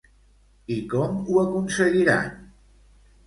[0.75, 2.31] I com ho aconseguiran?